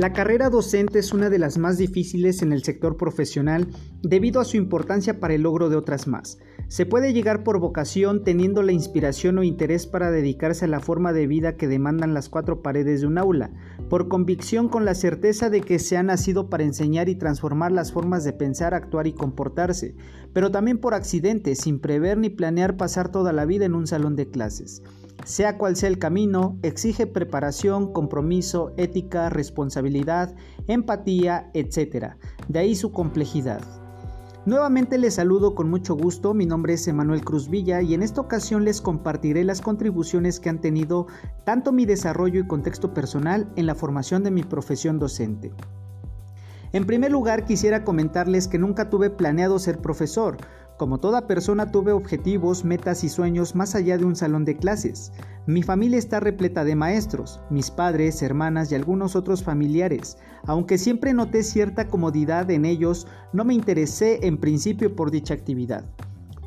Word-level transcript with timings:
La 0.00 0.14
carrera 0.14 0.48
docente 0.48 0.98
es 0.98 1.12
una 1.12 1.28
de 1.28 1.38
las 1.38 1.58
más 1.58 1.76
difíciles 1.76 2.40
en 2.40 2.54
el 2.54 2.64
sector 2.64 2.96
profesional 2.96 3.68
debido 4.00 4.40
a 4.40 4.46
su 4.46 4.56
importancia 4.56 5.20
para 5.20 5.34
el 5.34 5.42
logro 5.42 5.68
de 5.68 5.76
otras 5.76 6.06
más. 6.06 6.38
Se 6.68 6.86
puede 6.86 7.12
llegar 7.12 7.44
por 7.44 7.60
vocación 7.60 8.24
teniendo 8.24 8.62
la 8.62 8.72
inspiración 8.72 9.36
o 9.36 9.42
interés 9.42 9.86
para 9.86 10.10
dedicarse 10.10 10.64
a 10.64 10.68
la 10.68 10.80
forma 10.80 11.12
de 11.12 11.26
vida 11.26 11.58
que 11.58 11.68
demandan 11.68 12.14
las 12.14 12.30
cuatro 12.30 12.62
paredes 12.62 13.02
de 13.02 13.08
un 13.08 13.18
aula, 13.18 13.50
por 13.90 14.08
convicción 14.08 14.70
con 14.70 14.86
la 14.86 14.94
certeza 14.94 15.50
de 15.50 15.60
que 15.60 15.78
se 15.78 15.98
ha 15.98 16.02
nacido 16.02 16.48
para 16.48 16.64
enseñar 16.64 17.10
y 17.10 17.16
transformar 17.16 17.70
las 17.70 17.92
formas 17.92 18.24
de 18.24 18.32
pensar, 18.32 18.72
actuar 18.72 19.06
y 19.06 19.12
comportarse, 19.12 19.96
pero 20.32 20.50
también 20.50 20.78
por 20.78 20.94
accidente, 20.94 21.54
sin 21.56 21.78
prever 21.78 22.16
ni 22.16 22.30
planear 22.30 22.78
pasar 22.78 23.12
toda 23.12 23.34
la 23.34 23.44
vida 23.44 23.66
en 23.66 23.74
un 23.74 23.86
salón 23.86 24.16
de 24.16 24.30
clases. 24.30 24.82
Sea 25.24 25.58
cual 25.58 25.76
sea 25.76 25.88
el 25.88 25.98
camino, 25.98 26.58
exige 26.62 27.06
preparación, 27.06 27.92
compromiso, 27.92 28.72
ética, 28.76 29.28
responsabilidad, 29.28 30.34
empatía, 30.66 31.50
etc. 31.54 32.14
De 32.48 32.58
ahí 32.58 32.74
su 32.74 32.92
complejidad. 32.92 33.60
Nuevamente 34.46 34.96
les 34.96 35.14
saludo 35.14 35.54
con 35.54 35.68
mucho 35.68 35.94
gusto, 35.94 36.32
mi 36.32 36.46
nombre 36.46 36.72
es 36.72 36.88
Emanuel 36.88 37.22
Cruz 37.22 37.50
Villa 37.50 37.82
y 37.82 37.92
en 37.92 38.02
esta 38.02 38.22
ocasión 38.22 38.64
les 38.64 38.80
compartiré 38.80 39.44
las 39.44 39.60
contribuciones 39.60 40.40
que 40.40 40.48
han 40.48 40.62
tenido 40.62 41.08
tanto 41.44 41.72
mi 41.72 41.84
desarrollo 41.84 42.40
y 42.40 42.46
contexto 42.46 42.94
personal 42.94 43.52
en 43.56 43.66
la 43.66 43.74
formación 43.74 44.24
de 44.24 44.30
mi 44.30 44.42
profesión 44.42 44.98
docente. 44.98 45.52
En 46.72 46.86
primer 46.86 47.10
lugar 47.10 47.44
quisiera 47.44 47.84
comentarles 47.84 48.48
que 48.48 48.58
nunca 48.58 48.88
tuve 48.88 49.10
planeado 49.10 49.58
ser 49.58 49.78
profesor, 49.78 50.38
como 50.80 50.96
toda 50.96 51.26
persona 51.26 51.70
tuve 51.70 51.92
objetivos, 51.92 52.64
metas 52.64 53.04
y 53.04 53.10
sueños 53.10 53.54
más 53.54 53.74
allá 53.74 53.98
de 53.98 54.06
un 54.06 54.16
salón 54.16 54.46
de 54.46 54.56
clases. 54.56 55.12
Mi 55.46 55.62
familia 55.62 55.98
está 55.98 56.20
repleta 56.20 56.64
de 56.64 56.74
maestros, 56.74 57.38
mis 57.50 57.70
padres, 57.70 58.22
hermanas 58.22 58.72
y 58.72 58.76
algunos 58.76 59.14
otros 59.14 59.44
familiares. 59.44 60.16
Aunque 60.46 60.78
siempre 60.78 61.12
noté 61.12 61.42
cierta 61.42 61.88
comodidad 61.88 62.50
en 62.50 62.64
ellos, 62.64 63.06
no 63.34 63.44
me 63.44 63.52
interesé 63.52 64.26
en 64.26 64.38
principio 64.38 64.96
por 64.96 65.10
dicha 65.10 65.34
actividad. 65.34 65.84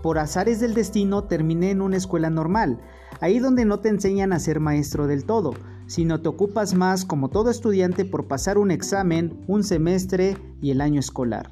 Por 0.01 0.17
azares 0.17 0.59
del 0.59 0.73
destino 0.73 1.25
terminé 1.25 1.69
en 1.69 1.83
una 1.83 1.97
escuela 1.97 2.31
normal, 2.31 2.81
ahí 3.21 3.37
donde 3.37 3.65
no 3.65 3.81
te 3.81 3.89
enseñan 3.89 4.33
a 4.33 4.39
ser 4.39 4.59
maestro 4.59 5.05
del 5.05 5.25
todo, 5.25 5.53
sino 5.85 6.21
te 6.21 6.29
ocupas 6.29 6.73
más 6.73 7.05
como 7.05 7.29
todo 7.29 7.51
estudiante 7.51 8.03
por 8.03 8.25
pasar 8.27 8.57
un 8.57 8.71
examen, 8.71 9.43
un 9.45 9.63
semestre 9.63 10.37
y 10.59 10.71
el 10.71 10.81
año 10.81 10.99
escolar. 10.99 11.47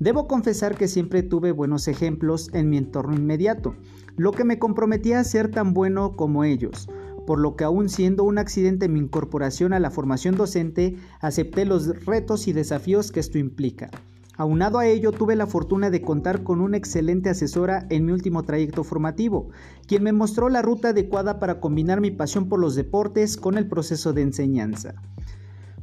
Debo 0.00 0.26
confesar 0.26 0.76
que 0.76 0.88
siempre 0.88 1.22
tuve 1.22 1.52
buenos 1.52 1.88
ejemplos 1.88 2.50
en 2.52 2.68
mi 2.68 2.76
entorno 2.76 3.14
inmediato, 3.14 3.74
lo 4.16 4.32
que 4.32 4.44
me 4.44 4.58
comprometía 4.58 5.20
a 5.20 5.24
ser 5.24 5.50
tan 5.50 5.72
bueno 5.72 6.16
como 6.16 6.44
ellos, 6.44 6.88
por 7.26 7.38
lo 7.38 7.56
que 7.56 7.64
aún 7.64 7.88
siendo 7.88 8.24
un 8.24 8.38
accidente 8.38 8.88
mi 8.88 9.00
incorporación 9.00 9.72
a 9.72 9.80
la 9.80 9.90
formación 9.90 10.36
docente, 10.36 10.96
acepté 11.20 11.64
los 11.64 12.04
retos 12.04 12.48
y 12.48 12.52
desafíos 12.52 13.12
que 13.12 13.20
esto 13.20 13.38
implica. 13.38 13.90
Aunado 14.36 14.80
a 14.80 14.86
ello, 14.86 15.12
tuve 15.12 15.36
la 15.36 15.46
fortuna 15.46 15.90
de 15.90 16.02
contar 16.02 16.42
con 16.42 16.60
una 16.60 16.76
excelente 16.76 17.30
asesora 17.30 17.86
en 17.88 18.04
mi 18.04 18.12
último 18.12 18.42
trayecto 18.42 18.82
formativo, 18.82 19.50
quien 19.86 20.02
me 20.02 20.12
mostró 20.12 20.48
la 20.48 20.60
ruta 20.60 20.88
adecuada 20.88 21.38
para 21.38 21.60
combinar 21.60 22.00
mi 22.00 22.10
pasión 22.10 22.48
por 22.48 22.58
los 22.58 22.74
deportes 22.74 23.36
con 23.36 23.56
el 23.56 23.68
proceso 23.68 24.12
de 24.12 24.22
enseñanza. 24.22 24.96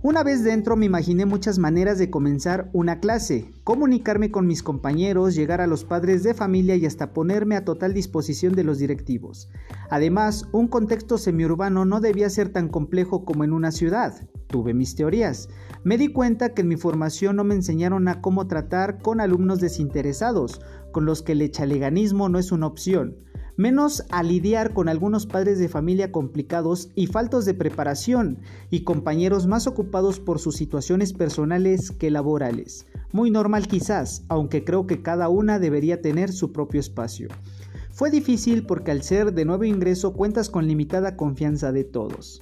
Una 0.03 0.23
vez 0.23 0.43
dentro 0.43 0.75
me 0.75 0.87
imaginé 0.87 1.27
muchas 1.27 1.59
maneras 1.59 1.99
de 1.99 2.09
comenzar 2.09 2.71
una 2.73 2.99
clase, 2.99 3.53
comunicarme 3.63 4.31
con 4.31 4.47
mis 4.47 4.63
compañeros, 4.63 5.35
llegar 5.35 5.61
a 5.61 5.67
los 5.67 5.85
padres 5.85 6.23
de 6.23 6.33
familia 6.33 6.75
y 6.75 6.87
hasta 6.87 7.13
ponerme 7.13 7.55
a 7.55 7.65
total 7.65 7.93
disposición 7.93 8.53
de 8.53 8.63
los 8.63 8.79
directivos. 8.79 9.47
Además, 9.91 10.47
un 10.53 10.67
contexto 10.67 11.19
semiurbano 11.19 11.85
no 11.85 12.01
debía 12.01 12.31
ser 12.31 12.49
tan 12.49 12.67
complejo 12.67 13.25
como 13.25 13.43
en 13.43 13.53
una 13.53 13.71
ciudad. 13.71 14.27
Tuve 14.47 14.73
mis 14.73 14.95
teorías. 14.95 15.49
Me 15.83 15.99
di 15.99 16.07
cuenta 16.07 16.55
que 16.55 16.61
en 16.61 16.69
mi 16.69 16.77
formación 16.77 17.35
no 17.35 17.43
me 17.43 17.53
enseñaron 17.53 18.07
a 18.07 18.21
cómo 18.21 18.47
tratar 18.47 19.03
con 19.03 19.21
alumnos 19.21 19.59
desinteresados, 19.59 20.61
con 20.91 21.05
los 21.05 21.21
que 21.21 21.33
el 21.33 21.43
echaleganismo 21.43 22.27
no 22.27 22.39
es 22.39 22.51
una 22.51 22.65
opción 22.65 23.17
menos 23.57 24.03
a 24.09 24.23
lidiar 24.23 24.73
con 24.73 24.89
algunos 24.89 25.25
padres 25.25 25.59
de 25.59 25.69
familia 25.69 26.11
complicados 26.11 26.89
y 26.95 27.07
faltos 27.07 27.45
de 27.45 27.53
preparación 27.53 28.39
y 28.69 28.81
compañeros 28.81 29.47
más 29.47 29.67
ocupados 29.67 30.19
por 30.19 30.39
sus 30.39 30.55
situaciones 30.55 31.13
personales 31.13 31.91
que 31.91 32.11
laborales. 32.11 32.85
Muy 33.11 33.31
normal 33.31 33.67
quizás, 33.67 34.23
aunque 34.29 34.63
creo 34.63 34.87
que 34.87 35.01
cada 35.01 35.29
una 35.29 35.59
debería 35.59 36.01
tener 36.01 36.31
su 36.31 36.51
propio 36.51 36.79
espacio. 36.79 37.27
Fue 37.91 38.09
difícil 38.09 38.65
porque 38.65 38.91
al 38.91 39.03
ser 39.03 39.33
de 39.33 39.45
nuevo 39.45 39.63
ingreso 39.63 40.13
cuentas 40.13 40.49
con 40.49 40.67
limitada 40.67 41.17
confianza 41.17 41.71
de 41.71 41.83
todos. 41.83 42.41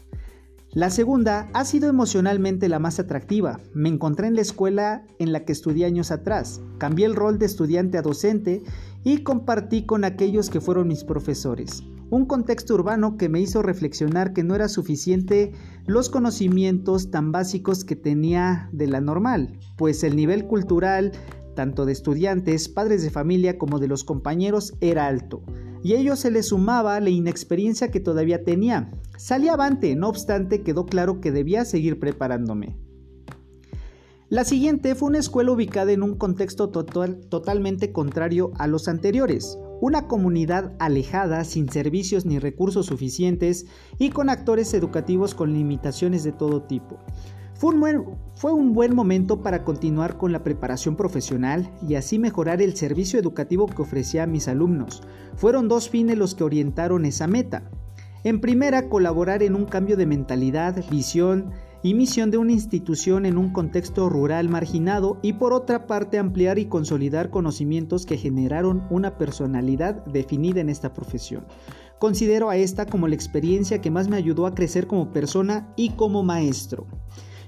La 0.74 0.91
segunda 0.91 1.50
ha 1.53 1.66
sido 1.66 1.90
emocionalmente 1.90 2.69
la 2.69 2.78
más 2.78 3.00
atractiva. 3.00 3.59
Me 3.74 3.90
encontré 3.90 4.28
en 4.28 4.35
la 4.35 4.41
escuela 4.41 5.03
en 5.18 5.31
la 5.31 5.44
que 5.44 5.52
estudié 5.52 5.85
años 5.85 6.12
atrás. 6.12 6.62
Cambié 6.78 7.07
el 7.07 7.16
rol 7.16 7.40
de 7.40 7.47
estudiante 7.47 7.97
a 7.97 8.03
docente 8.03 8.62
y 9.03 9.24
compartí 9.24 9.88
con 9.88 10.03
aquellos 10.03 10.52
que 10.52 10.62
fueron 10.62 10.88
mis 10.88 11.03
profesores. 11.03 11.81
Un 12.12 12.28
contexto 12.28 12.75
urbano 12.75 13.18
que 13.18 13.30
me 13.30 13.41
hizo 13.41 13.63
reflexionar 13.63 14.31
que 14.31 14.44
no 14.44 14.53
era 14.53 14.68
suficiente 14.68 15.53
los 15.88 16.09
conocimientos 16.09 17.09
tan 17.09 17.31
básicos 17.31 17.84
que 17.84 17.96
tenía 17.96 18.69
de 18.72 18.86
la 18.86 19.01
normal, 19.01 19.57
pues 19.75 20.03
el 20.03 20.16
nivel 20.16 20.46
cultural, 20.46 21.13
tanto 21.56 21.88
de 21.88 21.94
estudiantes, 21.94 22.69
padres 22.69 23.01
de 23.01 23.09
familia 23.09 23.57
como 23.57 23.80
de 23.80 23.88
los 23.88 24.03
compañeros, 24.03 24.75
era 24.81 25.07
alto 25.07 25.41
y 25.84 25.94
a 25.94 26.00
ello 26.00 26.16
se 26.16 26.31
le 26.31 26.44
sumaba 26.44 27.00
la 27.00 27.09
inexperiencia 27.09 27.90
que 27.90 28.00
todavía 28.00 28.44
tenía. 28.44 28.90
Salí 29.19 29.50
avante, 29.50 29.97
no 29.97 30.07
obstante 30.07 30.62
quedó 30.62 30.85
claro 30.85 31.19
que 31.19 31.34
debía 31.34 31.66
seguir 31.66 32.00
preparándome. 32.00 32.78
La 34.30 34.46
siguiente 34.46 34.96
fue 34.96 35.09
una 35.09 35.18
escuela 35.18 35.52
ubicada 35.52 35.91
en 35.91 36.03
un 36.03 36.16
contexto 36.16 36.69
totalmente 36.69 37.91
contrario 37.91 38.53
a 38.57 38.68
los 38.68 38.88
anteriores, 38.88 39.59
una 39.81 40.07
comunidad 40.07 40.72
alejada, 40.80 41.44
sin 41.44 41.68
servicios 41.68 42.25
ni 42.25 42.40
recursos 42.40 42.85
suficientes 42.85 43.66
y 43.97 44.12
con 44.12 44.30
actores 44.30 44.74
educativos 44.74 45.36
con 45.36 45.51
limitaciones 45.51 46.24
de 46.24 46.31
todo 46.31 46.63
tipo. 46.63 46.97
Fue 47.56 47.74
un, 48.53 48.74
buen, 48.74 48.96
momento 48.96 49.41
para 49.41 49.66
continuar 49.66 50.18
con 50.18 50.31
la 50.31 50.46
preparación 50.46 50.96
profesional 50.96 51.69
y 51.86 51.96
así 51.96 52.18
mejorar 52.18 52.62
el 52.62 52.78
servicio 52.78 53.19
educativo 53.19 53.66
que 53.66 53.81
ofrecía 53.81 54.24
a 54.24 54.28
mis 54.28 54.47
alumnos. 54.47 55.03
Fueron 55.36 55.68
dos 55.68 55.90
fines 55.90 56.18
los 56.18 56.36
que 56.36 56.46
orientaron 56.46 57.03
esa 57.03 57.28
meta. 57.28 57.69
En 58.24 58.41
primera, 58.41 58.90
colaborar 58.90 59.44
en 59.44 59.56
un 59.56 59.66
cambio 59.66 59.96
de 59.96 60.06
mentalidad, 60.06 60.84
visión 60.90 61.52
y 61.81 61.94
misión 61.94 62.31
de 62.31 62.38
una 62.38 62.52
institución 62.52 63.25
en 63.25 63.38
un 63.38 63.53
contexto 63.53 64.09
rural 64.09 64.50
marginado 64.50 65.19
y 65.22 65.34
por 65.34 65.53
otra 65.53 65.88
parte 65.88 66.18
ampliar 66.18 66.59
y 66.59 66.66
consolidar 66.66 67.30
conocimientos 67.30 68.06
que 68.06 68.18
generaron 68.18 68.84
una 68.90 69.18
personalidad 69.18 70.03
definida 70.06 70.59
en 70.59 70.68
esta 70.68 70.91
profesión. 70.91 71.46
Considero 71.97 72.50
a 72.50 72.57
esta 72.57 72.85
como 72.85 73.07
la 73.07 73.16
experiencia 73.16 73.80
que 73.80 73.91
más 73.91 74.09
me 74.09 74.18
ayudó 74.18 74.46
a 74.47 74.53
crecer 74.53 74.88
como 74.88 75.13
persona 75.13 75.74
y 75.78 75.91
como 75.91 76.22
maestro. 76.22 76.88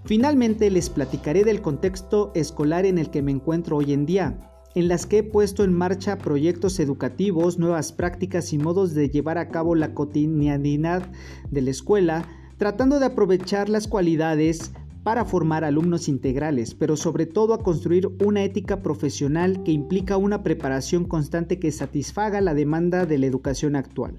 Finalmente 0.06 0.72
les 0.72 0.90
platicaré 0.90 1.44
del 1.44 1.62
contexto 1.62 2.32
escolar 2.34 2.86
en 2.86 2.98
el 2.98 3.10
que 3.12 3.22
me 3.22 3.32
encuentro 3.32 3.78
hoy 3.78 3.94
en 3.94 4.06
día, 4.06 4.51
en 4.76 4.88
las 4.88 5.06
que 5.06 5.20
he 5.20 5.24
puesto 5.24 5.64
en 5.64 5.74
marcha 5.74 6.18
proyectos 6.18 6.80
educativos, 6.80 7.60
nuevas 7.60 7.92
prácticas 7.92 8.54
y 8.54 8.58
modos 8.58 8.94
de 8.94 9.10
llevar 9.10 9.38
a 9.38 9.50
cabo 9.50 9.76
la 9.76 9.94
cotidianidad 9.94 11.04
de 11.50 11.62
la 11.62 11.72
escuela, 11.72 12.26
tratando 12.58 13.00
de 13.00 13.08
aprovechar 13.08 13.70
las 13.70 13.88
cualidades 13.88 14.72
para 15.04 15.26
formar 15.26 15.64
alumnos 15.64 16.08
integrales, 16.08 16.76
pero 16.76 16.96
sobre 16.96 17.26
todo 17.26 17.54
a 17.54 17.64
construir 17.64 18.08
una 18.24 18.44
ética 18.44 18.84
profesional 18.84 19.64
que 19.64 19.72
implica 19.72 20.18
una 20.18 20.44
preparación 20.44 21.06
constante 21.06 21.60
que 21.60 21.72
satisfaga 21.72 22.40
la 22.40 22.54
demanda 22.54 23.06
de 23.06 23.18
la 23.18 23.26
educación 23.26 23.76
actual. 23.76 24.16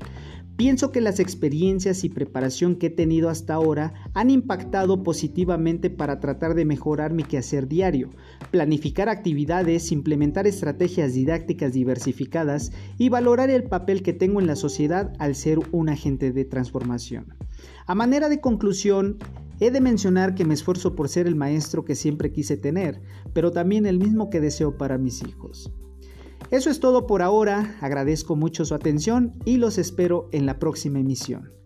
Pienso 0.57 0.93
que 0.93 1.01
las 1.01 1.19
experiencias 1.19 2.05
y 2.05 2.09
preparación 2.09 2.77
que 2.77 2.87
he 2.87 2.91
tenido 2.91 3.31
hasta 3.31 3.55
ahora 3.55 3.95
han 4.15 4.31
impactado 4.31 5.03
positivamente 5.03 5.91
para 5.91 6.21
tratar 6.21 6.55
de 6.55 6.65
mejorar 6.65 7.13
mi 7.13 7.25
quehacer 7.25 7.69
diario, 7.69 8.11
planificar 8.51 9.09
actividades, 9.09 9.91
implementar 9.93 10.47
estrategias 10.47 11.15
didácticas 11.15 11.73
diversificadas 11.73 12.73
y 12.99 13.09
valorar 13.09 13.51
el 13.51 13.65
papel 13.65 14.03
que 14.03 14.13
tengo 14.13 14.41
en 14.41 14.47
la 14.47 14.57
sociedad 14.57 15.13
al 15.19 15.35
ser 15.35 15.59
un 15.73 15.89
agente 15.89 16.33
de 16.33 16.45
transformación. 16.45 17.35
A 17.87 17.95
manera 17.95 18.29
de 18.29 18.41
conclusión, 18.41 19.19
He 19.63 19.71
de 19.71 19.81
mencionar 19.81 20.35
que 20.35 20.45
me 20.45 20.55
esfuerzo 20.55 20.97
por 20.97 21.09
ser 21.09 21.29
el 21.29 21.37
maestro 21.37 21.85
que 21.85 21.95
siempre 21.95 22.33
quise 22.33 22.57
tener, 22.57 23.01
pero 23.33 23.53
también 23.53 23.87
el 23.87 23.97
mismo 23.97 24.29
que 24.29 24.41
deseo 24.41 24.77
para 24.77 24.99
mis 24.99 25.23
hijos. 25.23 25.73
Eso 26.53 26.69
es 26.69 26.81
todo 26.81 27.07
por 27.07 27.23
ahora, 27.23 27.79
agradezco 27.81 28.37
mucho 28.37 28.67
su 28.67 28.75
atención 28.75 29.33
y 29.47 29.57
los 29.57 29.79
espero 29.79 30.29
en 30.33 30.45
la 30.45 30.59
próxima 30.59 30.99
emisión. 30.99 31.62